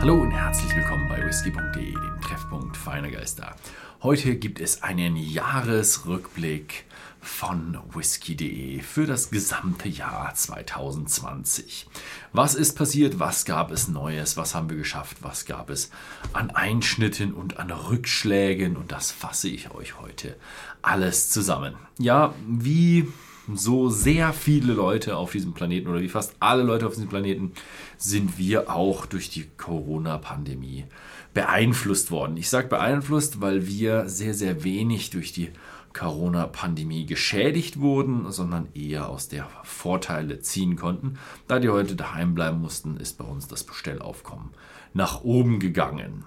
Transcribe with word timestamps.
Hallo 0.00 0.22
und 0.22 0.30
herzlich 0.30 0.74
willkommen 0.74 1.10
bei 1.10 1.22
whisky.de, 1.22 1.92
dem 1.92 2.20
Treffpunkt 2.22 2.74
feiner 2.74 3.10
Geister. 3.10 3.54
Heute 4.02 4.34
gibt 4.36 4.58
es 4.58 4.82
einen 4.82 5.14
Jahresrückblick 5.14 6.86
von 7.20 7.78
whisky.de 7.92 8.80
für 8.80 9.04
das 9.04 9.28
gesamte 9.30 9.90
Jahr 9.90 10.34
2020. 10.34 11.86
Was 12.32 12.54
ist 12.54 12.78
passiert? 12.78 13.18
Was 13.18 13.44
gab 13.44 13.70
es 13.70 13.88
Neues? 13.88 14.38
Was 14.38 14.54
haben 14.54 14.70
wir 14.70 14.78
geschafft? 14.78 15.18
Was 15.20 15.44
gab 15.44 15.68
es 15.68 15.90
an 16.32 16.48
Einschnitten 16.48 17.34
und 17.34 17.58
an 17.58 17.70
Rückschlägen? 17.70 18.78
Und 18.78 18.92
das 18.92 19.12
fasse 19.12 19.50
ich 19.50 19.70
euch 19.70 20.00
heute 20.00 20.34
alles 20.80 21.28
zusammen. 21.28 21.74
Ja, 21.98 22.34
wie 22.48 23.06
so 23.56 23.88
sehr 23.88 24.32
viele 24.32 24.72
Leute 24.72 25.16
auf 25.16 25.32
diesem 25.32 25.52
Planeten 25.52 25.88
oder 25.88 26.00
wie 26.00 26.08
fast 26.08 26.34
alle 26.40 26.62
Leute 26.62 26.86
auf 26.86 26.94
diesem 26.94 27.08
Planeten 27.08 27.52
sind 27.96 28.38
wir 28.38 28.70
auch 28.70 29.06
durch 29.06 29.30
die 29.30 29.46
Corona-Pandemie 29.56 30.84
beeinflusst 31.34 32.10
worden. 32.10 32.36
Ich 32.36 32.48
sage 32.48 32.68
beeinflusst, 32.68 33.40
weil 33.40 33.66
wir 33.66 34.08
sehr, 34.08 34.34
sehr 34.34 34.64
wenig 34.64 35.10
durch 35.10 35.32
die 35.32 35.50
Corona-Pandemie 35.92 37.06
geschädigt 37.06 37.80
wurden, 37.80 38.30
sondern 38.30 38.68
eher 38.74 39.08
aus 39.08 39.28
der 39.28 39.48
Vorteile 39.64 40.40
ziehen 40.40 40.76
konnten. 40.76 41.18
Da 41.48 41.58
die 41.58 41.68
heute 41.68 41.96
daheim 41.96 42.34
bleiben 42.34 42.60
mussten, 42.60 42.96
ist 42.96 43.18
bei 43.18 43.24
uns 43.24 43.48
das 43.48 43.64
Bestellaufkommen 43.64 44.50
nach 44.92 45.22
oben 45.22 45.58
gegangen. 45.58 46.24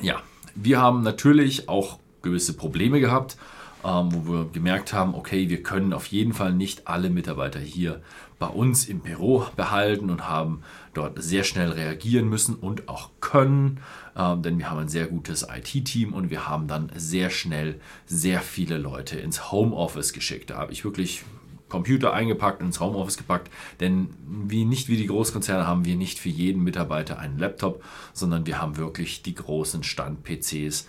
Ja, 0.00 0.22
wir 0.54 0.80
haben 0.80 1.02
natürlich 1.02 1.68
auch 1.68 1.98
gewisse 2.22 2.54
Probleme 2.54 3.00
gehabt, 3.00 3.36
ähm, 3.84 4.08
wo 4.12 4.32
wir 4.32 4.48
gemerkt 4.52 4.92
haben, 4.92 5.14
okay, 5.14 5.48
wir 5.48 5.62
können 5.62 5.92
auf 5.92 6.06
jeden 6.06 6.32
Fall 6.32 6.52
nicht 6.52 6.88
alle 6.88 7.10
Mitarbeiter 7.10 7.60
hier 7.60 8.02
bei 8.38 8.46
uns 8.46 8.88
im 8.88 9.00
Büro 9.00 9.46
behalten 9.56 10.10
und 10.10 10.28
haben 10.28 10.62
dort 10.94 11.22
sehr 11.22 11.44
schnell 11.44 11.70
reagieren 11.70 12.28
müssen 12.28 12.54
und 12.54 12.88
auch 12.88 13.10
können, 13.20 13.80
ähm, 14.16 14.42
denn 14.42 14.58
wir 14.58 14.70
haben 14.70 14.78
ein 14.78 14.88
sehr 14.88 15.06
gutes 15.06 15.46
IT-Team 15.48 16.12
und 16.12 16.30
wir 16.30 16.48
haben 16.48 16.68
dann 16.68 16.90
sehr 16.94 17.30
schnell 17.30 17.80
sehr 18.06 18.40
viele 18.40 18.78
Leute 18.78 19.18
ins 19.18 19.50
Homeoffice 19.50 20.12
geschickt. 20.12 20.50
Da 20.50 20.56
habe 20.56 20.72
ich 20.72 20.84
wirklich 20.84 21.24
Computer 21.68 22.14
eingepackt 22.14 22.62
ins 22.62 22.80
Homeoffice 22.80 23.18
gepackt, 23.18 23.50
denn 23.80 24.08
wie 24.26 24.64
nicht 24.64 24.88
wie 24.88 24.96
die 24.96 25.06
Großkonzerne 25.06 25.66
haben 25.66 25.84
wir 25.84 25.96
nicht 25.96 26.18
für 26.18 26.30
jeden 26.30 26.64
Mitarbeiter 26.64 27.18
einen 27.18 27.38
Laptop, 27.38 27.84
sondern 28.12 28.46
wir 28.46 28.60
haben 28.60 28.76
wirklich 28.76 29.22
die 29.22 29.34
großen 29.34 29.82
Stand-PCs 29.82 30.88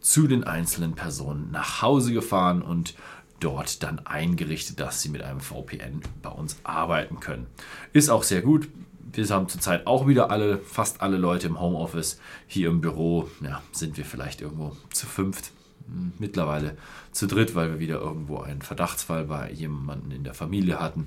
zu 0.00 0.26
den 0.26 0.44
einzelnen 0.44 0.94
Personen 0.94 1.50
nach 1.50 1.82
Hause 1.82 2.12
gefahren 2.12 2.62
und 2.62 2.94
dort 3.40 3.82
dann 3.82 4.00
eingerichtet, 4.00 4.80
dass 4.80 5.02
sie 5.02 5.08
mit 5.08 5.22
einem 5.22 5.40
VPN 5.40 6.02
bei 6.22 6.30
uns 6.30 6.58
arbeiten 6.62 7.20
können. 7.20 7.46
Ist 7.92 8.10
auch 8.10 8.22
sehr 8.22 8.42
gut. 8.42 8.68
Wir 9.12 9.28
haben 9.28 9.48
zurzeit 9.48 9.86
auch 9.86 10.06
wieder 10.06 10.30
alle, 10.30 10.58
fast 10.58 11.00
alle 11.00 11.16
Leute 11.16 11.48
im 11.48 11.60
Homeoffice. 11.60 12.20
Hier 12.46 12.68
im 12.68 12.80
Büro 12.80 13.28
ja, 13.40 13.60
sind 13.72 13.96
wir 13.96 14.04
vielleicht 14.04 14.40
irgendwo 14.40 14.76
zu 14.92 15.06
fünft, 15.06 15.50
hm, 15.86 16.12
mittlerweile 16.18 16.76
zu 17.10 17.26
dritt, 17.26 17.54
weil 17.54 17.70
wir 17.70 17.78
wieder 17.80 18.00
irgendwo 18.00 18.38
einen 18.38 18.62
Verdachtsfall 18.62 19.24
bei 19.24 19.50
jemandem 19.50 20.12
in 20.12 20.24
der 20.24 20.34
Familie 20.34 20.78
hatten. 20.78 21.06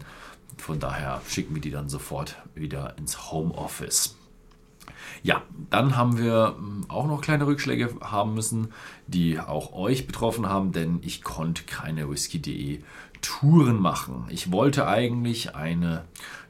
Von 0.58 0.80
daher 0.80 1.22
schicken 1.28 1.56
wir 1.56 1.62
die 1.62 1.72
dann 1.72 1.88
sofort 1.88 2.36
wieder 2.56 2.98
ins 2.98 3.32
Homeoffice. 3.32 4.16
Ja, 5.22 5.42
dann 5.70 5.96
haben 5.96 6.18
wir 6.18 6.56
hm, 6.58 6.86
auch 6.88 7.08
noch 7.08 7.22
kleine 7.22 7.48
Rückschläge 7.48 7.96
haben 8.02 8.34
müssen, 8.34 8.74
die 9.08 9.40
auch 9.40 9.74
euch 9.74 10.08
betroffen 10.08 10.48
haben, 10.48 10.72
denn 10.72 11.00
ich 11.02 11.24
konnte 11.24 11.64
keine 11.64 12.10
whisky.de 12.10 12.82
Touren 13.24 13.82
machen. 13.82 14.26
Ich 14.30 14.52
wollte 14.52 14.88
eigentlich 14.88 15.56
eine 15.56 16.04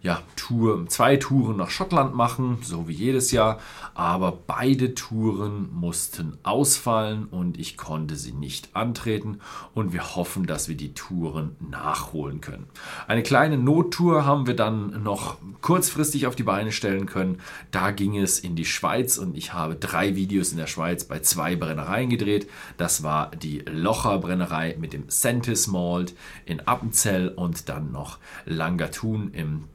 ja, 0.04 0.22
Tour, 0.36 0.86
zwei 0.90 1.16
Touren 1.16 1.56
nach 1.56 1.70
Schottland 1.70 2.14
machen, 2.14 2.58
so 2.62 2.90
wie 2.90 2.94
jedes 2.94 3.32
Jahr, 3.32 3.60
aber 3.94 4.38
beide 4.46 4.96
Touren 4.96 5.74
mussten 5.74 6.38
ausfallen 6.44 7.28
und 7.28 7.58
ich 7.58 7.78
konnte 7.78 8.18
sie 8.18 8.34
nicht 8.34 8.76
antreten 8.76 9.40
und 9.74 9.94
wir 9.94 10.18
hoffen, 10.18 10.46
dass 10.46 10.68
wir 10.68 10.76
die 10.76 10.94
Touren 10.94 11.56
nachholen 11.62 12.42
können. 12.42 12.68
Eine 13.08 13.24
kleine 13.24 13.58
Nottour 13.58 14.26
haben 14.26 14.46
wir 14.46 14.58
dann 14.58 15.04
noch 15.04 15.38
kurzfristig 15.62 16.28
auf 16.28 16.36
die 16.36 16.44
Beine 16.44 16.74
stellen 16.74 17.06
können. 17.06 17.38
Da 17.72 17.92
ging 17.92 18.18
es 18.18 18.40
in 18.40 18.58
die 18.58 18.66
Schweiz 18.66 19.18
und 19.18 19.38
ich 19.38 19.54
habe 19.54 19.76
drei 19.76 20.18
Videos 20.18 20.52
in 20.52 20.58
der 20.58 20.68
Schweiz 20.68 21.06
bei 21.06 21.20
zwei 21.20 21.56
Brennereien 21.56 22.10
gedreht. 22.10 22.50
Das 22.76 23.04
war 23.04 23.32
die 23.32 23.60
Locher 23.60 24.20
Brennerei 24.20 24.76
mit 24.78 24.92
dem 24.92 25.06
Sentis 25.08 25.68
Malt 25.68 26.14
in 26.46 26.63
Appenzell 26.68 27.30
und 27.30 27.70
dann 27.70 27.92
noch 27.92 28.20
Langatun 28.46 29.32
im 29.34 29.66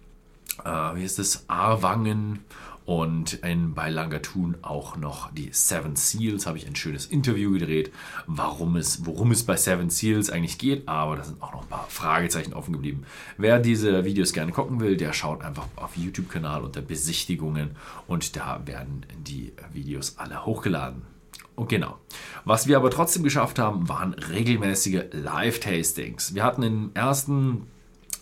äh, 0.65 0.97
wie 0.97 1.04
ist 1.04 1.19
es, 1.19 1.44
Arwangen 1.49 2.41
und 2.84 3.34
in, 3.44 3.75
bei 3.75 3.91
Langatun 3.91 4.56
auch 4.62 4.97
noch 4.97 5.31
die 5.32 5.50
Seven 5.53 5.94
Seals. 5.94 6.47
Habe 6.47 6.56
ich 6.56 6.66
ein 6.66 6.75
schönes 6.75 7.04
Interview 7.04 7.53
gedreht, 7.53 7.93
warum 8.27 8.77
es, 8.77 9.04
worum 9.04 9.31
es 9.31 9.44
bei 9.44 9.56
Seven 9.56 9.91
Seals 9.91 10.31
eigentlich 10.31 10.56
geht. 10.56 10.88
Aber 10.88 11.16
da 11.16 11.25
sind 11.25 11.43
auch 11.43 11.53
noch 11.53 11.62
ein 11.62 11.69
paar 11.69 11.87
Fragezeichen 11.91 12.54
offen 12.54 12.72
geblieben. 12.72 13.04
Wer 13.37 13.59
diese 13.59 14.06
Videos 14.06 14.32
gerne 14.32 14.53
gucken 14.53 14.81
will, 14.81 14.97
der 14.97 15.12
schaut 15.12 15.43
einfach 15.43 15.66
auf 15.77 15.97
YouTube-Kanal 15.97 16.62
unter 16.62 16.81
Besichtigungen 16.81 17.72
und 18.06 18.37
da 18.37 18.66
werden 18.66 19.04
die 19.19 19.53
Videos 19.72 20.16
alle 20.16 20.47
hochgeladen. 20.47 21.17
Und 21.58 21.69
genau. 21.69 21.98
Was 22.44 22.69
wir 22.69 22.76
aber 22.76 22.88
trotzdem 22.91 23.24
geschafft 23.24 23.58
haben, 23.58 23.88
waren 23.88 24.14
regelmäßige 24.14 25.06
Live-Tastings. 25.10 26.34
Wir 26.34 26.44
hatten 26.44 26.62
im 26.62 26.91
ersten 26.94 27.66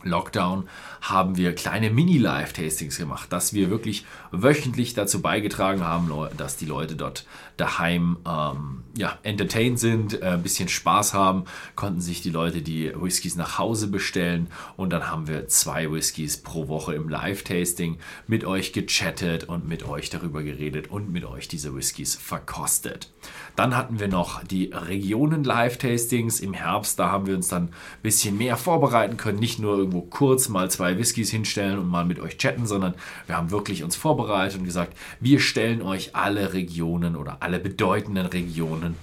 Lockdown 0.06 0.68
haben 1.00 1.36
wir 1.36 1.54
kleine 1.54 1.90
Mini-Live-Tastings 1.90 2.98
gemacht, 2.98 3.32
dass 3.32 3.52
wir 3.52 3.70
wirklich 3.70 4.04
wöchentlich 4.32 4.94
dazu 4.94 5.22
beigetragen 5.22 5.84
haben, 5.84 6.10
dass 6.36 6.56
die 6.56 6.66
Leute 6.66 6.96
dort 6.96 7.26
daheim 7.56 8.18
ähm, 8.26 8.82
ja, 8.96 9.18
entertained 9.22 9.78
sind, 9.78 10.20
äh, 10.20 10.26
ein 10.26 10.42
bisschen 10.42 10.68
Spaß 10.68 11.14
haben, 11.14 11.44
konnten 11.74 12.00
sich 12.00 12.22
die 12.22 12.30
Leute 12.30 12.62
die 12.62 12.92
Whiskys 12.94 13.36
nach 13.36 13.58
Hause 13.58 13.88
bestellen 13.88 14.48
und 14.76 14.92
dann 14.92 15.10
haben 15.10 15.26
wir 15.26 15.48
zwei 15.48 15.90
Whiskys 15.90 16.42
pro 16.42 16.68
Woche 16.68 16.94
im 16.94 17.08
Live-Tasting 17.08 17.98
mit 18.26 18.44
euch 18.44 18.72
gechattet 18.72 19.44
und 19.44 19.66
mit 19.68 19.86
euch 19.88 20.10
darüber 20.10 20.42
geredet 20.42 20.90
und 20.90 21.10
mit 21.10 21.24
euch 21.24 21.48
diese 21.48 21.74
Whiskys 21.74 22.14
verkostet. 22.14 23.12
Dann 23.54 23.76
hatten 23.76 24.00
wir 24.00 24.08
noch 24.08 24.44
die 24.44 24.70
Regionen-Live-Tastings 24.72 26.40
im 26.40 26.52
Herbst, 26.52 26.98
da 26.98 27.10
haben 27.10 27.26
wir 27.26 27.34
uns 27.34 27.48
dann 27.48 27.64
ein 27.64 27.72
bisschen 28.02 28.36
mehr 28.36 28.56
vorbereiten 28.56 29.16
können, 29.16 29.38
nicht 29.38 29.58
nur 29.58 29.78
irgendwo 29.78 29.95
kurz 30.02 30.48
mal 30.48 30.70
zwei 30.70 30.98
Whiskys 30.98 31.30
hinstellen 31.30 31.78
und 31.78 31.88
mal 31.88 32.04
mit 32.04 32.18
euch 32.18 32.38
chatten, 32.38 32.66
sondern 32.66 32.94
wir 33.26 33.36
haben 33.36 33.50
wirklich 33.50 33.82
uns 33.82 33.96
vorbereitet 33.96 34.58
und 34.58 34.64
gesagt, 34.64 34.96
wir 35.20 35.40
stellen 35.40 35.82
euch 35.82 36.14
alle 36.14 36.52
Regionen 36.52 37.16
oder 37.16 37.38
alle 37.40 37.58
bedeutenden 37.58 38.26
Regionen 38.26 38.96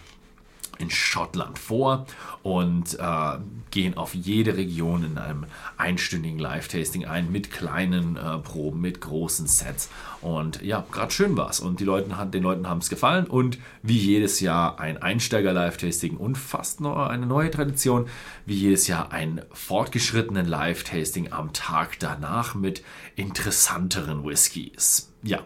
in 0.84 0.90
Schottland 0.90 1.58
vor 1.58 2.06
und 2.44 3.00
äh, 3.00 3.38
gehen 3.72 3.98
auf 3.98 4.14
jede 4.14 4.56
Region 4.58 5.04
in 5.04 5.18
einem 5.18 5.46
einstündigen 5.78 6.38
Live-Tasting 6.38 7.06
ein 7.06 7.32
mit 7.32 7.52
kleinen 7.52 8.18
äh, 8.18 8.38
Proben, 8.38 8.82
mit 8.82 9.02
großen 9.02 9.48
Sets. 9.48 9.90
Und 10.22 10.62
ja, 10.62 10.86
gerade 10.92 11.12
schön 11.12 11.36
war 11.36 11.50
es. 11.50 11.60
Und 11.60 11.80
die 11.80 11.86
Leute, 11.86 12.10
den 12.28 12.44
Leuten 12.44 12.70
haben 12.70 12.80
es 12.80 12.90
gefallen. 12.90 13.26
Und 13.26 13.58
wie 13.82 13.98
jedes 13.98 14.42
Jahr 14.42 14.80
ein 14.80 15.02
Einsteiger-Live-Tasting 15.02 16.18
und 16.18 16.38
fast 16.38 16.82
noch 16.82 17.08
eine 17.08 17.26
neue 17.26 17.50
Tradition, 17.50 18.08
wie 18.46 18.56
jedes 18.56 18.88
Jahr 18.88 19.12
ein 19.12 19.42
fortgeschrittenen 19.52 20.46
Live-Tasting 20.46 21.32
am 21.32 21.54
Tag 21.54 21.98
danach 22.00 22.56
mit 22.56 22.84
interessanteren 23.16 24.26
Whiskys. 24.26 25.14
Ja, 25.24 25.40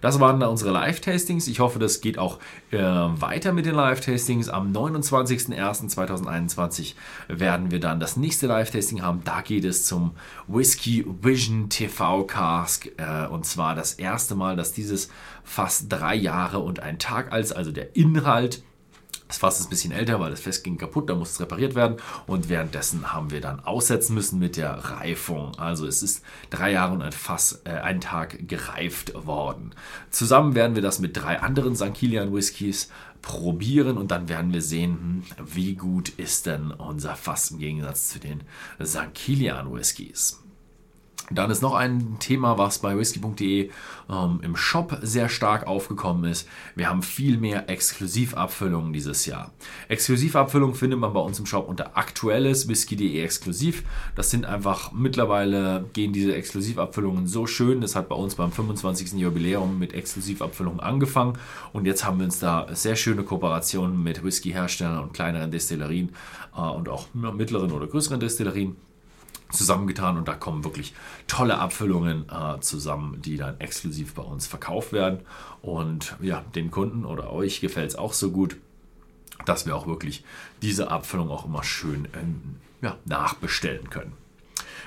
das 0.00 0.18
waren 0.20 0.42
unsere 0.42 0.70
Live-Tastings. 0.70 1.48
Ich 1.48 1.60
hoffe, 1.60 1.78
das 1.78 2.00
geht 2.00 2.16
auch 2.18 2.38
äh, 2.70 2.78
weiter 2.78 3.52
mit 3.52 3.66
den 3.66 3.74
Live-Tastings. 3.74 4.48
Am 4.48 4.72
29.01.2021 4.72 6.94
werden 7.28 7.70
wir 7.70 7.80
dann 7.80 8.00
das 8.00 8.16
nächste 8.16 8.46
Live-Tasting 8.46 9.02
haben. 9.02 9.20
Da 9.24 9.42
geht 9.42 9.64
es 9.64 9.84
zum 9.84 10.12
Whiskey 10.48 11.04
Vision 11.22 11.68
TV 11.68 12.24
Cask. 12.24 12.90
Äh, 12.96 13.26
und 13.28 13.44
zwar 13.46 13.74
das 13.74 13.92
erste 13.94 14.34
Mal, 14.34 14.56
dass 14.56 14.72
dieses 14.72 15.10
fast 15.44 15.92
drei 15.92 16.14
Jahre 16.14 16.60
und 16.60 16.80
ein 16.80 16.98
Tag 16.98 17.32
alt, 17.32 17.54
also 17.54 17.72
der 17.72 17.94
Inhalt 17.96 18.62
das 19.30 19.38
Fass 19.38 19.60
ist 19.60 19.66
ein 19.66 19.70
bisschen 19.70 19.92
älter, 19.92 20.18
weil 20.18 20.30
das 20.30 20.40
Fest 20.40 20.64
ging 20.64 20.76
kaputt, 20.76 21.08
da 21.08 21.14
muss 21.14 21.30
es 21.30 21.40
repariert 21.40 21.76
werden. 21.76 21.98
Und 22.26 22.48
währenddessen 22.48 23.12
haben 23.12 23.30
wir 23.30 23.40
dann 23.40 23.60
aussetzen 23.60 24.12
müssen 24.12 24.40
mit 24.40 24.56
der 24.56 24.72
Reifung. 24.72 25.56
Also 25.56 25.86
es 25.86 26.02
ist 26.02 26.24
drei 26.50 26.72
Jahre 26.72 26.94
und 26.94 27.02
ein 27.02 27.12
Fass, 27.12 27.62
äh, 27.62 27.70
ein 27.70 28.00
Tag 28.00 28.48
gereift 28.48 29.14
worden. 29.24 29.70
Zusammen 30.10 30.56
werden 30.56 30.74
wir 30.74 30.82
das 30.82 30.98
mit 30.98 31.16
drei 31.16 31.38
anderen 31.38 31.76
St. 31.76 31.94
Kilian 31.94 32.34
Whiskys 32.34 32.90
probieren 33.22 33.98
und 33.98 34.10
dann 34.10 34.28
werden 34.28 34.52
wir 34.52 34.62
sehen, 34.62 35.24
hm, 35.36 35.46
wie 35.54 35.76
gut 35.76 36.08
ist 36.08 36.46
denn 36.46 36.72
unser 36.72 37.14
Fass 37.14 37.52
im 37.52 37.58
Gegensatz 37.58 38.08
zu 38.08 38.18
den 38.18 38.42
St. 38.82 39.14
Kilian 39.14 39.72
Whiskys. 39.72 40.40
Dann 41.30 41.50
ist 41.50 41.62
noch 41.62 41.74
ein 41.74 42.16
Thema, 42.18 42.58
was 42.58 42.80
bei 42.80 42.98
whisky.de 42.98 43.70
ähm, 44.10 44.40
im 44.42 44.56
Shop 44.56 44.98
sehr 45.02 45.28
stark 45.28 45.66
aufgekommen 45.66 46.28
ist. 46.28 46.48
Wir 46.74 46.88
haben 46.88 47.02
viel 47.02 47.38
mehr 47.38 47.68
Exklusivabfüllungen 47.70 48.92
dieses 48.92 49.26
Jahr. 49.26 49.52
Exklusivabfüllungen 49.88 50.74
findet 50.74 50.98
man 50.98 51.12
bei 51.12 51.20
uns 51.20 51.38
im 51.38 51.46
Shop 51.46 51.68
unter 51.68 51.96
aktuelles 51.96 52.66
whisky.de 52.66 53.22
exklusiv. 53.22 53.84
Das 54.16 54.30
sind 54.30 54.44
einfach 54.44 54.90
mittlerweile 54.90 55.84
gehen 55.92 56.12
diese 56.12 56.34
Exklusivabfüllungen 56.34 57.28
so 57.28 57.46
schön. 57.46 57.80
Das 57.80 57.94
hat 57.94 58.08
bei 58.08 58.16
uns 58.16 58.34
beim 58.34 58.50
25. 58.50 59.12
Jubiläum 59.12 59.78
mit 59.78 59.94
Exklusivabfüllungen 59.94 60.80
angefangen 60.80 61.38
und 61.72 61.86
jetzt 61.86 62.04
haben 62.04 62.18
wir 62.18 62.24
uns 62.24 62.40
da 62.40 62.66
sehr 62.72 62.96
schöne 62.96 63.22
Kooperationen 63.22 64.02
mit 64.02 64.24
Whiskyherstellern 64.24 64.98
und 64.98 65.14
kleineren 65.14 65.52
Destillerien 65.52 66.10
äh, 66.56 66.60
und 66.60 66.88
auch 66.88 67.06
mittleren 67.14 67.70
oder 67.70 67.86
größeren 67.86 68.18
Destillerien 68.18 68.76
zusammengetan 69.50 70.16
und 70.16 70.28
da 70.28 70.34
kommen 70.34 70.64
wirklich 70.64 70.94
tolle 71.26 71.58
Abfüllungen 71.58 72.26
äh, 72.30 72.60
zusammen, 72.60 73.20
die 73.22 73.36
dann 73.36 73.58
exklusiv 73.60 74.14
bei 74.14 74.22
uns 74.22 74.46
verkauft 74.46 74.92
werden. 74.92 75.20
Und 75.62 76.16
ja, 76.20 76.44
den 76.54 76.70
Kunden 76.70 77.04
oder 77.04 77.32
euch 77.32 77.60
gefällt 77.60 77.90
es 77.90 77.96
auch 77.96 78.12
so 78.12 78.30
gut, 78.30 78.56
dass 79.44 79.66
wir 79.66 79.76
auch 79.76 79.86
wirklich 79.86 80.24
diese 80.62 80.90
Abfüllung 80.90 81.30
auch 81.30 81.44
immer 81.44 81.64
schön 81.64 82.06
äh, 82.06 82.84
ja, 82.84 82.96
nachbestellen 83.04 83.90
können. 83.90 84.12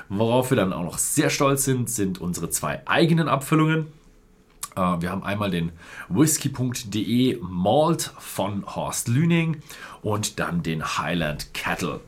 Worauf 0.09 0.51
wir 0.51 0.57
dann 0.57 0.73
auch 0.73 0.83
noch 0.83 0.97
sehr 0.97 1.29
stolz 1.29 1.63
sind, 1.63 1.89
sind 1.89 2.19
unsere 2.19 2.49
zwei 2.49 2.85
eigenen 2.87 3.27
Abfüllungen. 3.27 3.87
Äh, 4.75 5.01
wir 5.01 5.11
haben 5.11 5.23
einmal 5.23 5.51
den 5.51 5.71
whisky.de 6.09 7.39
Malt 7.41 8.13
von 8.19 8.65
Horst 8.75 9.07
Lüning 9.07 9.61
und 10.01 10.39
dann 10.39 10.63
den 10.63 10.97
Highland 10.97 11.53
Cattle 11.53 12.01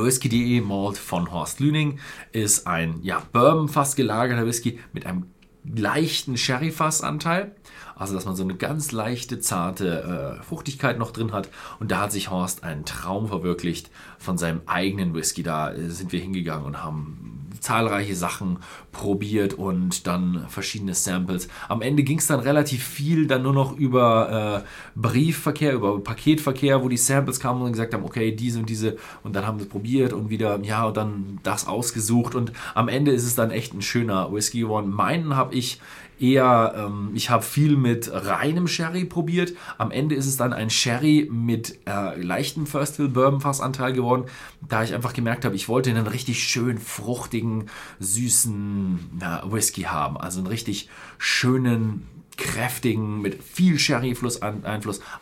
Whisky.de 0.00 0.60
Malt 0.60 0.98
von 0.98 1.30
Horst 1.32 1.60
Lüning 1.60 1.98
ist 2.32 2.66
ein 2.66 3.00
ja, 3.02 3.22
Bourbon 3.32 3.68
fast 3.68 3.96
gelagerter 3.96 4.46
Whisky 4.46 4.78
mit 4.92 5.06
einem 5.06 5.26
leichten 5.64 6.36
Sherry-Fassanteil. 6.36 7.54
Also, 7.94 8.14
dass 8.14 8.24
man 8.24 8.34
so 8.34 8.42
eine 8.42 8.56
ganz 8.56 8.90
leichte, 8.90 9.38
zarte 9.38 10.38
äh, 10.40 10.42
Fruchtigkeit 10.42 10.98
noch 10.98 11.12
drin 11.12 11.32
hat. 11.32 11.48
Und 11.78 11.90
da 11.90 12.00
hat 12.00 12.12
sich 12.12 12.30
Horst 12.30 12.64
einen 12.64 12.84
Traum 12.84 13.28
verwirklicht 13.28 13.90
von 14.18 14.38
seinem 14.38 14.62
eigenen 14.66 15.14
Whisky. 15.14 15.42
Da 15.42 15.72
äh, 15.72 15.88
sind 15.88 16.10
wir 16.10 16.20
hingegangen 16.20 16.66
und 16.66 16.82
haben 16.82 17.50
zahlreiche 17.60 18.16
Sachen 18.16 18.58
probiert 18.92 19.54
und 19.54 20.06
dann 20.06 20.46
verschiedene 20.48 20.94
Samples. 20.94 21.48
Am 21.68 21.82
Ende 21.82 22.02
ging 22.02 22.18
es 22.18 22.26
dann 22.26 22.40
relativ 22.40 22.86
viel 22.86 23.26
dann 23.26 23.42
nur 23.42 23.54
noch 23.54 23.76
über 23.76 24.64
äh, 24.64 24.68
Briefverkehr, 24.94 25.72
über 25.72 25.98
Paketverkehr, 25.98 26.84
wo 26.84 26.88
die 26.88 26.98
Samples 26.98 27.40
kamen 27.40 27.62
und 27.62 27.72
gesagt 27.72 27.94
haben, 27.94 28.04
okay, 28.04 28.32
diese 28.32 28.58
und 28.58 28.68
diese 28.68 28.96
und 29.22 29.34
dann 29.34 29.46
haben 29.46 29.58
es 29.58 29.68
probiert 29.68 30.12
und 30.12 30.28
wieder, 30.28 30.60
ja, 30.62 30.84
und 30.84 30.96
dann 30.96 31.40
das 31.42 31.66
ausgesucht 31.66 32.34
und 32.34 32.52
am 32.74 32.88
Ende 32.88 33.12
ist 33.12 33.24
es 33.24 33.34
dann 33.34 33.50
echt 33.50 33.74
ein 33.74 33.82
schöner 33.82 34.32
Whisky 34.32 34.60
geworden. 34.60 34.90
Meinen 34.90 35.34
habe 35.34 35.54
ich 35.54 35.80
eher, 36.22 36.74
ähm, 36.76 37.10
ich 37.14 37.30
habe 37.30 37.42
viel 37.42 37.76
mit 37.76 38.10
reinem 38.12 38.68
Sherry 38.68 39.04
probiert. 39.04 39.52
Am 39.76 39.90
Ende 39.90 40.14
ist 40.14 40.26
es 40.26 40.36
dann 40.36 40.52
ein 40.52 40.70
Sherry 40.70 41.28
mit 41.30 41.78
äh, 41.86 42.20
leichtem 42.20 42.66
First 42.66 42.96
Fill 42.96 43.08
Bourbon 43.08 43.40
Fassanteil 43.40 43.92
geworden, 43.92 44.24
da 44.66 44.84
ich 44.84 44.94
einfach 44.94 45.12
gemerkt 45.12 45.44
habe, 45.44 45.56
ich 45.56 45.68
wollte 45.68 45.90
einen 45.90 46.06
richtig 46.06 46.44
schön 46.44 46.78
fruchtigen, 46.78 47.66
süßen 47.98 48.81
ja, 49.20 49.42
Whisky 49.50 49.82
haben. 49.82 50.16
Also 50.16 50.38
einen 50.38 50.48
richtig 50.48 50.88
schönen, 51.18 52.06
kräftigen, 52.36 53.20
mit 53.20 53.42
viel 53.42 53.78
Sherry-Einfluss, 53.78 54.40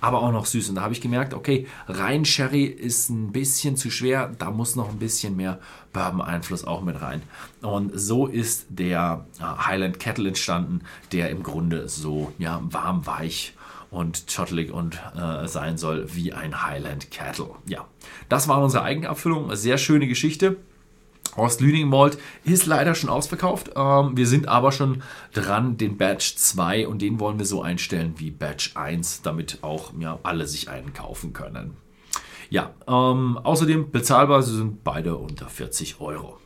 aber 0.00 0.22
auch 0.22 0.32
noch 0.32 0.46
süß. 0.46 0.68
Und 0.68 0.76
da 0.76 0.82
habe 0.82 0.92
ich 0.92 1.00
gemerkt, 1.00 1.34
okay, 1.34 1.66
rein 1.88 2.24
Sherry 2.24 2.64
ist 2.64 3.10
ein 3.10 3.32
bisschen 3.32 3.76
zu 3.76 3.90
schwer, 3.90 4.32
da 4.38 4.50
muss 4.50 4.76
noch 4.76 4.88
ein 4.88 4.98
bisschen 4.98 5.36
mehr 5.36 5.58
Bourbon-Einfluss 5.92 6.64
auch 6.64 6.82
mit 6.82 7.00
rein. 7.02 7.22
Und 7.62 7.92
so 7.98 8.26
ist 8.26 8.66
der 8.68 9.26
äh, 9.38 9.42
Highland 9.42 9.98
Kettle 9.98 10.28
entstanden, 10.28 10.82
der 11.12 11.30
im 11.30 11.42
Grunde 11.42 11.88
so 11.88 12.32
ja, 12.38 12.60
warm, 12.62 13.06
weich 13.06 13.54
und 13.90 14.24
schottelig 14.28 14.70
und 14.70 15.00
äh, 15.16 15.48
sein 15.48 15.76
soll 15.76 16.14
wie 16.14 16.32
ein 16.32 16.62
Highland 16.62 17.10
Kettle. 17.10 17.50
Ja, 17.66 17.86
das 18.28 18.46
war 18.46 18.62
unsere 18.62 18.84
Eigenabfüllung. 18.84 19.54
Sehr 19.56 19.78
schöne 19.78 20.06
Geschichte. 20.06 20.58
Horst 21.36 21.60
Lüning 21.60 21.88
Malt 21.88 22.18
ist 22.44 22.66
leider 22.66 22.94
schon 22.94 23.10
ausverkauft. 23.10 23.70
Ähm, 23.76 24.16
wir 24.16 24.26
sind 24.26 24.48
aber 24.48 24.72
schon 24.72 25.02
dran, 25.32 25.76
den 25.76 25.96
Batch 25.96 26.36
2 26.36 26.88
und 26.88 27.02
den 27.02 27.20
wollen 27.20 27.38
wir 27.38 27.46
so 27.46 27.62
einstellen 27.62 28.14
wie 28.16 28.30
Batch 28.30 28.76
1, 28.76 29.22
damit 29.22 29.58
auch 29.62 29.92
ja, 29.98 30.18
alle 30.22 30.46
sich 30.46 30.68
einen 30.68 30.92
kaufen 30.92 31.32
können. 31.32 31.76
Ja, 32.50 32.74
ähm, 32.88 33.38
außerdem 33.38 33.90
bezahlbar 33.90 34.42
sind 34.42 34.82
beide 34.82 35.16
unter 35.16 35.48
40 35.48 36.00
Euro. 36.00 36.38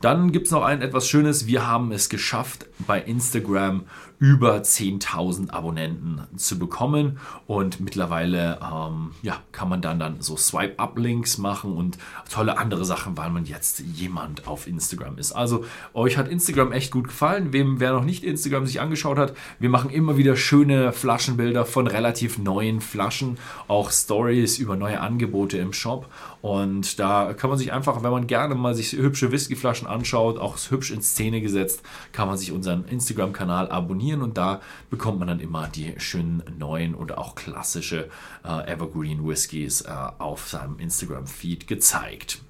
Dann 0.00 0.30
gibt 0.30 0.46
es 0.46 0.52
noch 0.52 0.62
ein 0.62 0.80
etwas 0.80 1.08
Schönes. 1.08 1.46
Wir 1.46 1.66
haben 1.66 1.90
es 1.90 2.08
geschafft, 2.08 2.66
bei 2.86 3.00
Instagram 3.00 3.84
über 4.18 4.56
10.000 4.56 5.50
Abonnenten 5.50 6.22
zu 6.36 6.58
bekommen. 6.58 7.18
Und 7.46 7.80
mittlerweile 7.80 8.58
ähm, 8.62 9.12
ja, 9.22 9.36
kann 9.52 9.68
man 9.68 9.80
dann, 9.80 10.00
dann 10.00 10.20
so 10.20 10.36
Swipe-Up-Links 10.36 11.38
machen 11.38 11.72
und 11.72 11.98
tolle 12.30 12.58
andere 12.58 12.84
Sachen, 12.84 13.16
weil 13.16 13.30
man 13.30 13.44
jetzt 13.44 13.80
jemand 13.80 14.48
auf 14.48 14.66
Instagram 14.66 15.18
ist. 15.18 15.32
Also 15.32 15.64
euch 15.94 16.16
hat 16.16 16.28
Instagram 16.28 16.72
echt 16.72 16.90
gut 16.90 17.08
gefallen. 17.08 17.52
Wem, 17.52 17.78
wer 17.78 17.92
noch 17.92 18.04
nicht 18.04 18.24
Instagram 18.24 18.66
sich 18.66 18.80
angeschaut 18.80 19.18
hat, 19.18 19.34
wir 19.60 19.68
machen 19.68 19.90
immer 19.90 20.16
wieder 20.16 20.34
schöne 20.36 20.92
Flaschenbilder 20.92 21.64
von 21.64 21.86
relativ 21.86 22.38
neuen 22.38 22.80
Flaschen, 22.80 23.38
auch 23.68 23.92
Stories 23.92 24.58
über 24.58 24.76
neue 24.76 25.00
Angebote 25.00 25.58
im 25.58 25.72
Shop. 25.72 26.08
Und 26.42 26.98
da 26.98 27.34
kann 27.34 27.50
man 27.50 27.58
sich 27.58 27.72
einfach, 27.72 28.02
wenn 28.02 28.10
man 28.10 28.26
gerne 28.26 28.54
mal 28.54 28.74
sich 28.74 28.92
hübsche 28.92 29.30
Whiskyflaschen 29.32 29.86
anschaut, 29.86 30.38
auch 30.38 30.56
hübsch 30.70 30.90
in 30.90 31.02
Szene 31.02 31.40
gesetzt, 31.40 31.82
kann 32.12 32.28
man 32.28 32.36
sich 32.36 32.52
unseren 32.52 32.84
Instagram-Kanal 32.86 33.70
abonnieren 33.70 34.07
und 34.16 34.38
da 34.38 34.60
bekommt 34.90 35.18
man 35.18 35.28
dann 35.28 35.40
immer 35.40 35.68
die 35.68 35.94
schönen 35.98 36.42
neuen 36.58 36.94
oder 36.94 37.18
auch 37.18 37.34
klassische 37.34 38.08
äh, 38.44 38.72
Evergreen 38.72 39.26
Whiskys 39.26 39.82
äh, 39.82 39.90
auf 40.18 40.48
seinem 40.48 40.78
Instagram-Feed 40.78 41.66
gezeigt. 41.66 42.40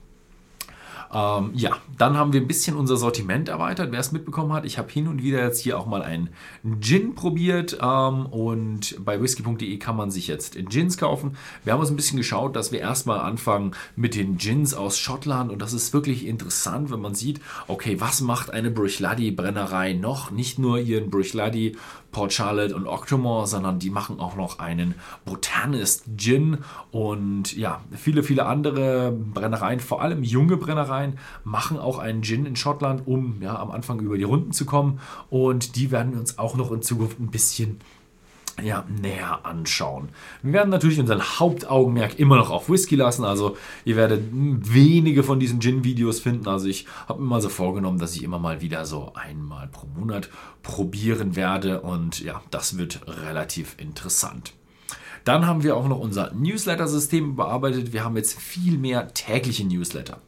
Ähm, 1.12 1.50
ja, 1.54 1.76
dann 1.96 2.16
haben 2.16 2.32
wir 2.32 2.40
ein 2.40 2.46
bisschen 2.46 2.76
unser 2.76 2.96
Sortiment 2.96 3.48
erweitert. 3.48 3.92
Wer 3.92 4.00
es 4.00 4.12
mitbekommen 4.12 4.52
hat, 4.52 4.64
ich 4.64 4.78
habe 4.78 4.90
hin 4.90 5.08
und 5.08 5.22
wieder 5.22 5.42
jetzt 5.42 5.60
hier 5.60 5.78
auch 5.78 5.86
mal 5.86 6.02
einen 6.02 6.30
Gin 6.80 7.14
probiert 7.14 7.78
ähm, 7.80 8.26
und 8.26 8.96
bei 9.04 9.20
whisky.de 9.20 9.78
kann 9.78 9.96
man 9.96 10.10
sich 10.10 10.26
jetzt 10.26 10.56
Gins 10.68 10.98
kaufen. 10.98 11.36
Wir 11.64 11.72
haben 11.72 11.80
uns 11.80 11.90
ein 11.90 11.96
bisschen 11.96 12.18
geschaut, 12.18 12.56
dass 12.56 12.72
wir 12.72 12.80
erstmal 12.80 13.20
anfangen 13.20 13.72
mit 13.96 14.14
den 14.14 14.36
Gins 14.36 14.74
aus 14.74 14.98
Schottland 14.98 15.50
und 15.50 15.62
das 15.62 15.72
ist 15.72 15.92
wirklich 15.92 16.26
interessant, 16.26 16.90
wenn 16.90 17.00
man 17.00 17.14
sieht, 17.14 17.40
okay, 17.66 18.00
was 18.00 18.20
macht 18.20 18.50
eine 18.50 18.70
Bruichladdich 18.70 19.34
Brennerei 19.34 19.94
noch? 19.94 20.30
Nicht 20.30 20.58
nur 20.58 20.78
ihren 20.78 21.10
Bruichladdich 21.10 21.76
Port 22.10 22.32
Charlotte 22.32 22.74
und 22.74 22.86
Octomore, 22.86 23.46
sondern 23.46 23.78
die 23.78 23.90
machen 23.90 24.18
auch 24.18 24.34
noch 24.34 24.58
einen 24.58 24.94
Botanist 25.24 26.04
Gin 26.16 26.58
und 26.90 27.54
ja, 27.56 27.82
viele, 27.96 28.22
viele 28.22 28.46
andere 28.46 29.12
Brennereien, 29.12 29.80
vor 29.80 30.00
allem 30.00 30.22
junge 30.22 30.56
Brennereien, 30.56 30.97
machen 31.44 31.78
auch 31.78 31.98
einen 31.98 32.22
Gin 32.22 32.46
in 32.46 32.56
Schottland, 32.56 33.06
um 33.06 33.40
ja 33.40 33.58
am 33.58 33.70
Anfang 33.70 34.00
über 34.00 34.16
die 34.16 34.24
Runden 34.24 34.52
zu 34.52 34.64
kommen 34.64 35.00
und 35.30 35.76
die 35.76 35.90
werden 35.90 36.12
wir 36.12 36.20
uns 36.20 36.38
auch 36.38 36.56
noch 36.56 36.72
in 36.72 36.82
Zukunft 36.82 37.18
ein 37.20 37.30
bisschen 37.30 37.80
ja, 38.62 38.84
näher 38.88 39.44
anschauen. 39.44 40.08
Wir 40.42 40.52
werden 40.54 40.70
natürlich 40.70 40.98
unseren 40.98 41.22
Hauptaugenmerk 41.22 42.18
immer 42.18 42.36
noch 42.36 42.50
auf 42.50 42.68
Whisky 42.68 42.96
lassen. 42.96 43.24
Also 43.24 43.56
ihr 43.84 43.96
werdet 43.96 44.24
wenige 44.32 45.22
von 45.22 45.40
diesen 45.40 45.60
Gin-Videos 45.60 46.20
finden. 46.20 46.48
Also 46.48 46.66
ich 46.66 46.86
habe 47.08 47.20
mir 47.20 47.28
mal 47.28 47.40
so 47.40 47.48
vorgenommen, 47.48 47.98
dass 47.98 48.14
ich 48.14 48.22
immer 48.22 48.38
mal 48.38 48.60
wieder 48.60 48.84
so 48.84 49.12
einmal 49.14 49.68
pro 49.68 49.86
Monat 49.86 50.30
probieren 50.62 51.36
werde. 51.36 51.80
Und 51.82 52.20
ja, 52.20 52.42
das 52.50 52.78
wird 52.78 53.00
relativ 53.06 53.76
interessant. 53.78 54.54
Dann 55.24 55.46
haben 55.46 55.62
wir 55.62 55.76
auch 55.76 55.88
noch 55.88 55.98
unser 55.98 56.32
Newsletter-System 56.32 57.36
bearbeitet. 57.36 57.92
Wir 57.92 58.04
haben 58.04 58.16
jetzt 58.16 58.38
viel 58.38 58.78
mehr 58.78 59.12
tägliche 59.12 59.66
Newsletter. 59.66 60.20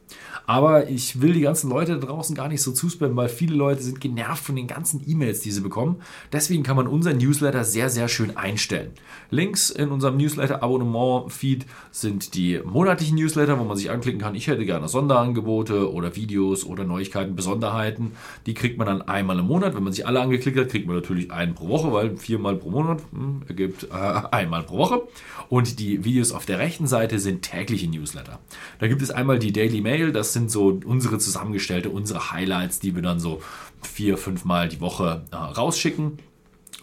Aber 0.45 0.89
ich 0.89 1.21
will 1.21 1.33
die 1.33 1.41
ganzen 1.41 1.69
Leute 1.69 1.97
da 1.99 2.05
draußen 2.05 2.35
gar 2.35 2.47
nicht 2.47 2.61
so 2.61 2.71
zuspammen, 2.71 3.15
weil 3.15 3.29
viele 3.29 3.55
Leute 3.55 3.81
sind 3.81 4.01
genervt 4.01 4.43
von 4.43 4.55
den 4.55 4.67
ganzen 4.67 5.01
E-Mails, 5.07 5.41
die 5.41 5.51
sie 5.51 5.61
bekommen. 5.61 5.97
Deswegen 6.31 6.63
kann 6.63 6.75
man 6.75 6.87
unseren 6.87 7.17
Newsletter 7.17 7.63
sehr, 7.63 7.89
sehr 7.89 8.07
schön 8.07 8.37
einstellen. 8.37 8.91
Links 9.29 9.69
in 9.69 9.89
unserem 9.89 10.17
Newsletter-Abonnement-Feed 10.17 11.65
sind 11.91 12.35
die 12.35 12.59
monatlichen 12.63 13.17
Newsletter, 13.17 13.59
wo 13.59 13.63
man 13.63 13.77
sich 13.77 13.89
anklicken 13.89 14.21
kann, 14.21 14.35
ich 14.35 14.47
hätte 14.47 14.65
gerne 14.65 14.87
Sonderangebote 14.87 15.91
oder 15.91 16.15
Videos 16.15 16.65
oder 16.65 16.83
Neuigkeiten, 16.83 17.35
Besonderheiten. 17.35 18.11
Die 18.45 18.53
kriegt 18.53 18.77
man 18.77 18.87
dann 18.87 19.01
einmal 19.01 19.39
im 19.39 19.45
Monat. 19.45 19.75
Wenn 19.75 19.83
man 19.83 19.93
sich 19.93 20.05
alle 20.05 20.21
angeklickt 20.21 20.57
hat, 20.57 20.69
kriegt 20.69 20.87
man 20.87 20.95
natürlich 20.95 21.31
einen 21.31 21.55
pro 21.55 21.69
Woche, 21.69 21.91
weil 21.91 22.17
viermal 22.17 22.55
pro 22.55 22.69
Monat 22.69 23.01
hm, 23.11 23.43
ergibt 23.47 23.85
äh, 23.85 23.95
einmal 24.31 24.63
pro 24.63 24.77
Woche. 24.77 25.01
Und 25.49 25.79
die 25.79 26.03
Videos 26.03 26.31
auf 26.31 26.45
der 26.45 26.59
rechten 26.59 26.87
Seite 26.87 27.19
sind 27.19 27.41
tägliche 27.41 27.89
Newsletter. 27.89 28.39
Da 28.79 28.87
gibt 28.87 29.01
es 29.01 29.11
einmal 29.11 29.39
die 29.39 29.51
Daily 29.51 29.81
Mail, 29.81 30.11
das 30.21 30.33
sind 30.33 30.51
so 30.51 30.79
unsere 30.85 31.17
zusammengestellte, 31.17 31.89
unsere 31.89 32.31
Highlights, 32.31 32.79
die 32.79 32.93
wir 32.93 33.01
dann 33.01 33.19
so 33.19 33.41
vier, 33.81 34.19
fünf 34.19 34.45
Mal 34.45 34.69
die 34.69 34.79
Woche 34.79 35.23
äh, 35.31 35.35
rausschicken. 35.35 36.19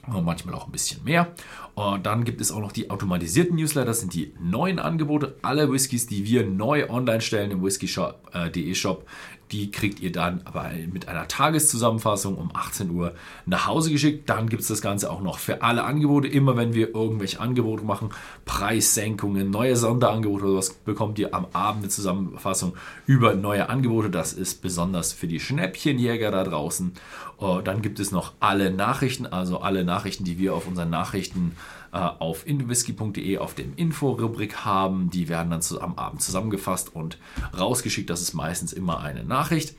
Manchmal 0.09 0.55
auch 0.55 0.67
ein 0.67 0.73
bisschen 0.73 1.05
mehr. 1.05 1.35
Und 1.75 2.07
dann 2.07 2.25
gibt 2.25 2.41
es 2.41 2.51
auch 2.51 2.59
noch 2.59 2.73
die 2.73 2.91
automatisierten 2.91 3.55
Newsletter, 3.55 3.87
das 3.87 4.01
sind 4.01 4.13
die 4.15 4.33
neuen 4.41 4.81
Angebote. 4.81 5.37
Alle 5.43 5.71
Whiskys, 5.71 6.07
die 6.07 6.25
wir 6.25 6.45
neu 6.45 6.89
online 6.89 7.21
stellen 7.21 7.53
im 7.53 7.63
whisky.de 7.63 8.71
äh, 8.71 8.75
Shop, 8.75 9.07
Die 9.51 9.71
kriegt 9.71 10.01
ihr 10.01 10.13
dann 10.13 10.43
aber 10.45 10.71
mit 10.93 11.09
einer 11.09 11.27
Tageszusammenfassung 11.27 12.37
um 12.37 12.51
18 12.55 12.91
Uhr 12.91 13.15
nach 13.47 13.67
Hause 13.67 13.91
geschickt. 13.91 14.29
Dann 14.29 14.49
gibt 14.49 14.63
es 14.63 14.69
das 14.69 14.83
Ganze 14.83 15.11
auch 15.11 15.23
noch 15.23 15.39
für 15.39 15.63
alle 15.63 15.85
Angebote. 15.85 16.29
Immer 16.29 16.57
wenn 16.57 16.75
wir 16.75 16.95
irgendwelche 16.95 17.41
Angebote 17.41 17.85
machen, 17.85 18.11
Preissenkungen, 18.45 19.51
neue 19.51 19.77
Sonderangebote 19.77 20.45
oder 20.45 20.57
was, 20.57 20.75
bekommt 20.75 21.19
ihr 21.19 21.35
am 21.35 21.47
Abend 21.53 21.85
eine 21.85 21.89
Zusammenfassung 21.89 22.75
über 23.07 23.35
neue 23.35 23.69
Angebote. 23.69 24.11
Das 24.11 24.33
ist 24.33 24.61
besonders 24.61 25.13
für 25.13 25.27
die 25.27 25.41
Schnäppchenjäger 25.41 26.31
da 26.31 26.45
draußen. 26.45 26.93
Uh, 27.41 27.61
dann 27.61 27.83
gibt 27.83 28.01
es 28.01 28.11
noch 28.11 28.33
alle 28.41 28.73
Nachrichten, 28.73 29.25
also 29.25 29.61
alle 29.61 29.85
Nachrichten, 29.85 30.25
die 30.25 30.39
wir 30.39 30.55
auf 30.55 30.67
unseren 30.67 30.91
Nachrichten 30.91 31.53
auf 31.93 32.47
inwhisky.de 32.47 33.39
auf 33.39 33.55
dem 33.55 33.75
Info-Rubrik 33.77 34.65
haben. 34.65 35.11
Die 35.11 35.29
werden 35.29 35.51
dann 35.51 35.63
zu, 35.63 35.81
am 35.81 35.95
Abend 35.97 36.23
zusammengefasst 36.23 36.95
und 36.95 37.19
rausgeschickt. 37.59 38.11
Das 38.11 38.21
ist 38.21 38.35
meistens 38.35 38.73
immer 38.73 39.01
eine 39.01 39.25
Nachricht. 39.25 39.75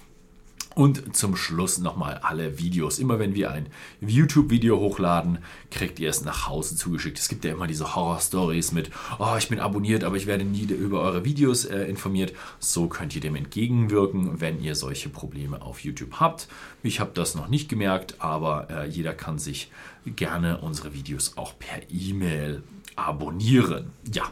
Und 0.79 1.13
zum 1.13 1.35
Schluss 1.35 1.79
nochmal 1.79 2.21
alle 2.23 2.57
Videos. 2.57 2.99
Immer 2.99 3.19
wenn 3.19 3.35
wir 3.35 3.51
ein 3.51 3.65
YouTube-Video 3.99 4.79
hochladen, 4.79 5.39
kriegt 5.71 5.99
ihr 5.99 6.09
es 6.09 6.23
nach 6.23 6.47
Hause 6.47 6.77
zugeschickt. 6.77 7.19
Es 7.19 7.27
gibt 7.27 7.43
ja 7.43 7.51
immer 7.51 7.67
diese 7.67 7.95
Horror-Stories 7.95 8.71
mit, 8.71 8.89
oh, 9.19 9.35
ich 9.37 9.49
bin 9.49 9.59
abonniert, 9.59 10.05
aber 10.05 10.15
ich 10.15 10.25
werde 10.25 10.45
nie 10.45 10.63
über 10.63 11.01
eure 11.01 11.25
Videos 11.25 11.65
äh, 11.65 11.83
informiert. 11.83 12.31
So 12.59 12.87
könnt 12.87 13.13
ihr 13.13 13.19
dem 13.19 13.35
entgegenwirken, 13.35 14.39
wenn 14.39 14.63
ihr 14.63 14.73
solche 14.73 15.09
Probleme 15.09 15.61
auf 15.61 15.81
YouTube 15.81 16.21
habt. 16.21 16.47
Ich 16.81 17.01
habe 17.01 17.11
das 17.13 17.35
noch 17.35 17.49
nicht 17.49 17.67
gemerkt, 17.67 18.15
aber 18.19 18.69
äh, 18.69 18.87
jeder 18.87 19.13
kann 19.13 19.37
sich 19.37 19.69
gerne 20.05 20.59
unsere 20.59 20.93
Videos 20.93 21.33
auch 21.35 21.59
per 21.59 21.81
E-Mail 21.91 22.63
abonnieren. 22.95 23.91
Ja. 24.13 24.31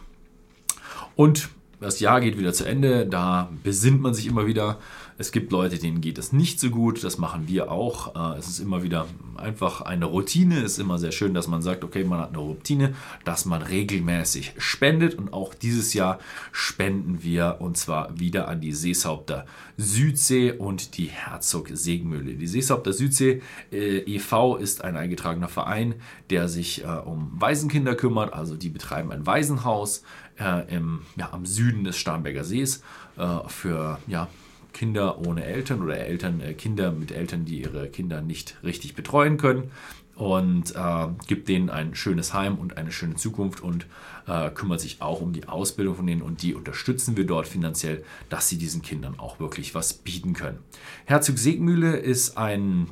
Und 1.17 1.49
das 1.79 1.99
Jahr 1.99 2.21
geht 2.21 2.39
wieder 2.39 2.53
zu 2.53 2.63
Ende, 2.65 3.05
da 3.05 3.51
besinnt 3.63 4.01
man 4.01 4.13
sich 4.13 4.27
immer 4.27 4.47
wieder. 4.47 4.79
Es 5.19 5.31
gibt 5.31 5.51
Leute, 5.51 5.79
denen 5.79 5.99
geht 5.99 6.19
es 6.19 6.31
nicht 6.31 6.59
so 6.59 6.69
gut, 6.69 7.03
das 7.03 7.17
machen 7.17 7.47
wir 7.47 7.71
auch. 7.71 8.35
Äh, 8.35 8.37
es 8.37 8.47
ist 8.47 8.59
immer 8.59 8.83
wieder 8.83 9.07
einfach 9.35 9.81
eine 9.81 10.05
Routine. 10.05 10.59
Es 10.59 10.73
ist 10.73 10.79
immer 10.79 10.99
sehr 10.99 11.11
schön, 11.11 11.33
dass 11.33 11.47
man 11.47 11.63
sagt, 11.63 11.83
okay, 11.83 12.03
man 12.03 12.19
hat 12.19 12.29
eine 12.29 12.37
Routine, 12.37 12.93
dass 13.25 13.45
man 13.45 13.63
regelmäßig 13.63 14.53
spendet. 14.59 15.15
Und 15.15 15.33
auch 15.33 15.55
dieses 15.55 15.95
Jahr 15.95 16.19
spenden 16.51 17.23
wir 17.23 17.57
und 17.59 17.77
zwar 17.77 18.19
wieder 18.19 18.47
an 18.47 18.61
die 18.61 18.73
Seeshaupter 18.73 19.47
Südsee 19.75 20.51
und 20.51 20.97
die 20.97 21.07
Herzog 21.07 21.69
Segenmühle. 21.73 22.35
Die 22.35 22.47
Seeshaupter 22.47 22.93
Südsee 22.93 23.41
äh, 23.71 23.97
e.V. 23.99 24.57
ist 24.57 24.83
ein 24.83 24.95
eingetragener 24.95 25.49
Verein, 25.49 25.95
der 26.29 26.47
sich 26.47 26.83
äh, 26.83 26.87
um 26.87 27.31
Waisenkinder 27.33 27.95
kümmert. 27.95 28.33
Also 28.33 28.55
die 28.55 28.69
betreiben 28.69 29.11
ein 29.11 29.25
Waisenhaus 29.25 30.03
äh, 30.39 30.75
im, 30.75 31.01
ja, 31.15 31.33
am 31.33 31.47
Süden 31.47 31.83
des 31.83 31.97
Starnberger 31.97 32.43
Sees 32.43 32.83
äh, 33.17 33.39
für 33.47 33.99
ja, 34.05 34.27
Kinder 34.77 35.25
ohne 35.25 35.43
Eltern 35.43 35.81
oder 35.81 35.97
Eltern, 35.97 36.39
äh, 36.39 36.53
Kinder 36.53 36.91
mit 36.91 37.11
Eltern, 37.11 37.45
die 37.45 37.61
ihre 37.61 37.87
Kinder 37.87 38.21
nicht 38.21 38.57
richtig 38.63 38.93
betreuen 38.93 39.37
können 39.37 39.71
und 40.15 40.75
äh, 40.75 41.07
gibt 41.25 41.49
denen 41.49 41.71
ein 41.71 41.95
schönes 41.95 42.35
Heim 42.35 42.59
und 42.59 42.77
eine 42.77 42.91
schöne 42.91 43.15
Zukunft 43.15 43.61
und 43.61 43.87
äh, 44.27 44.51
kümmert 44.51 44.79
sich 44.79 45.01
auch 45.01 45.19
um 45.19 45.33
die 45.33 45.47
Ausbildung 45.47 45.95
von 45.95 46.05
denen 46.05 46.21
und 46.21 46.43
die 46.43 46.53
unterstützen 46.53 47.17
wir 47.17 47.25
dort 47.25 47.47
finanziell, 47.47 48.03
dass 48.29 48.49
sie 48.49 48.59
diesen 48.59 48.83
Kindern 48.83 49.17
auch 49.17 49.39
wirklich 49.39 49.73
was 49.73 49.93
bieten 49.93 50.33
können. 50.33 50.59
Herzog 51.05 51.39
Segmühle 51.39 51.97
ist 51.97 52.37
ein 52.37 52.91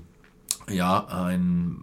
ja, 0.70 1.06
ein, 1.08 1.78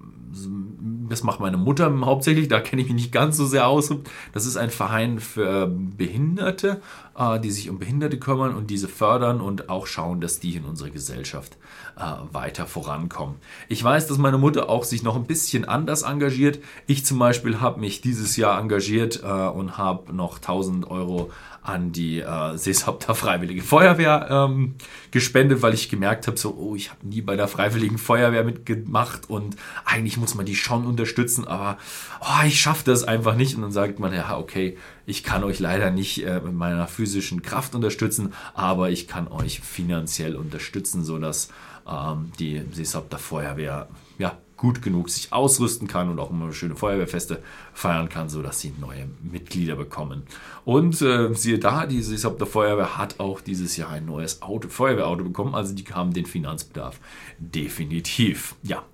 das 1.12 1.22
macht 1.22 1.40
meine 1.40 1.58
Mutter 1.58 1.92
hauptsächlich, 2.04 2.48
da 2.48 2.58
kenne 2.58 2.80
ich 2.80 2.88
mich 2.88 2.96
nicht 2.96 3.12
ganz 3.12 3.36
so 3.36 3.44
sehr 3.44 3.68
aus. 3.68 3.92
Das 4.32 4.46
ist 4.46 4.56
ein 4.56 4.70
Verein 4.70 5.20
für 5.20 5.66
Behinderte, 5.66 6.80
äh, 7.16 7.38
die 7.38 7.50
sich 7.50 7.68
um 7.68 7.78
Behinderte 7.78 8.18
kümmern 8.18 8.54
und 8.54 8.70
diese 8.70 8.88
fördern 8.88 9.42
und 9.42 9.68
auch 9.68 9.86
schauen, 9.86 10.22
dass 10.22 10.40
die 10.40 10.56
in 10.56 10.64
unserer 10.64 10.88
Gesellschaft 10.88 11.58
äh, 11.96 12.02
weiter 12.32 12.66
vorankommen. 12.66 13.36
Ich 13.68 13.84
weiß, 13.84 14.06
dass 14.06 14.16
meine 14.16 14.38
Mutter 14.38 14.70
auch 14.70 14.84
sich 14.84 15.02
noch 15.02 15.16
ein 15.16 15.26
bisschen 15.26 15.66
anders 15.66 16.02
engagiert. 16.02 16.60
Ich 16.86 17.04
zum 17.04 17.18
Beispiel 17.18 17.60
habe 17.60 17.78
mich 17.78 18.00
dieses 18.00 18.38
Jahr 18.38 18.58
engagiert 18.58 19.22
äh, 19.22 19.26
und 19.26 19.76
habe 19.76 20.14
noch 20.14 20.36
1000 20.36 20.90
Euro 20.90 21.30
an 21.62 21.92
die 21.92 22.20
äh, 22.20 22.56
Seeshopter 22.56 23.14
Freiwillige 23.14 23.62
Feuerwehr 23.62 24.26
ähm, 24.30 24.74
gespendet, 25.10 25.62
weil 25.62 25.74
ich 25.74 25.88
gemerkt 25.88 26.26
habe, 26.26 26.36
so, 26.36 26.54
oh, 26.54 26.74
ich 26.74 26.90
habe 26.90 27.06
nie 27.06 27.22
bei 27.22 27.36
der 27.36 27.48
Freiwilligen 27.48 27.98
Feuerwehr 27.98 28.44
mitgemacht 28.44 29.30
und 29.30 29.56
eigentlich 29.84 30.16
muss 30.16 30.34
man 30.34 30.44
die 30.44 30.56
schon 30.56 30.86
unterstützen, 30.86 31.46
aber 31.46 31.78
oh, 32.20 32.46
ich 32.46 32.60
schaffe 32.60 32.84
das 32.84 33.04
einfach 33.04 33.36
nicht. 33.36 33.54
Und 33.54 33.62
dann 33.62 33.72
sagt 33.72 34.00
man, 34.00 34.12
ja, 34.12 34.36
okay, 34.36 34.76
ich 35.06 35.22
kann 35.22 35.44
euch 35.44 35.60
leider 35.60 35.90
nicht 35.90 36.26
äh, 36.26 36.40
mit 36.40 36.54
meiner 36.54 36.88
physischen 36.88 37.42
Kraft 37.42 37.74
unterstützen, 37.74 38.32
aber 38.54 38.90
ich 38.90 39.06
kann 39.06 39.28
euch 39.28 39.60
finanziell 39.60 40.36
unterstützen, 40.36 41.04
sodass 41.04 41.48
ähm, 41.88 42.32
die 42.38 42.62
Seeshopter 42.72 43.18
Feuerwehr 43.18 43.88
ja, 44.18 44.36
gut 44.62 44.80
genug 44.80 45.10
sich 45.10 45.32
ausrüsten 45.32 45.88
kann 45.88 46.08
und 46.08 46.20
auch 46.20 46.30
immer 46.30 46.52
schöne 46.52 46.76
Feuerwehrfeste 46.76 47.42
feiern 47.74 48.08
kann, 48.08 48.28
sodass 48.28 48.60
sie 48.60 48.72
neue 48.80 49.08
Mitglieder 49.20 49.74
bekommen. 49.74 50.22
Und 50.64 51.02
äh, 51.02 51.34
siehe 51.34 51.58
da, 51.58 51.84
die 51.84 52.00
Seeshopter 52.00 52.46
Feuerwehr 52.46 52.96
hat 52.96 53.18
auch 53.18 53.40
dieses 53.40 53.76
Jahr 53.76 53.90
ein 53.90 54.06
neues 54.06 54.40
Auto, 54.40 54.68
Feuerwehrauto 54.68 55.24
bekommen, 55.24 55.56
also 55.56 55.74
die 55.74 55.82
haben 55.82 56.12
den 56.12 56.26
Finanzbedarf 56.26 57.00
definitiv. 57.40 58.54
Ja, 58.62 58.84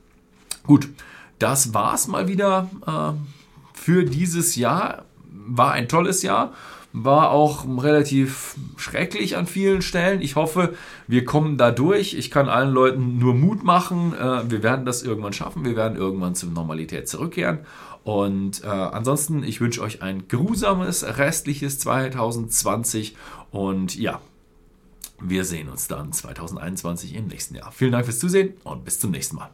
gut, 0.66 0.88
das 1.38 1.74
war's 1.74 2.08
mal 2.08 2.28
wieder 2.28 2.70
äh, 2.86 3.12
für 3.74 4.04
dieses 4.04 4.56
Jahr. 4.56 5.04
War 5.30 5.72
ein 5.72 5.86
tolles 5.86 6.22
Jahr 6.22 6.54
war 6.92 7.30
auch 7.30 7.66
relativ 7.82 8.56
schrecklich 8.76 9.36
an 9.36 9.46
vielen 9.46 9.82
Stellen. 9.82 10.20
Ich 10.20 10.36
hoffe, 10.36 10.74
wir 11.06 11.24
kommen 11.24 11.58
da 11.58 11.70
durch. 11.70 12.14
Ich 12.14 12.30
kann 12.30 12.48
allen 12.48 12.72
Leuten 12.72 13.18
nur 13.18 13.34
Mut 13.34 13.62
machen. 13.62 14.14
Äh, 14.14 14.50
wir 14.50 14.62
werden 14.62 14.86
das 14.86 15.02
irgendwann 15.02 15.32
schaffen. 15.32 15.64
Wir 15.64 15.76
werden 15.76 15.98
irgendwann 15.98 16.34
zur 16.34 16.50
Normalität 16.50 17.08
zurückkehren. 17.08 17.60
Und 18.04 18.64
äh, 18.64 18.68
ansonsten, 18.68 19.42
ich 19.42 19.60
wünsche 19.60 19.82
euch 19.82 20.02
ein 20.02 20.28
grusames 20.28 21.18
restliches 21.18 21.78
2020 21.80 23.16
und 23.50 23.96
ja, 23.98 24.20
wir 25.20 25.44
sehen 25.44 25.68
uns 25.68 25.88
dann 25.88 26.12
2021 26.12 27.14
im 27.14 27.26
nächsten 27.26 27.56
Jahr. 27.56 27.72
Vielen 27.72 27.92
Dank 27.92 28.06
fürs 28.06 28.18
Zusehen 28.18 28.54
und 28.64 28.84
bis 28.84 28.98
zum 28.98 29.10
nächsten 29.10 29.36
Mal. 29.36 29.50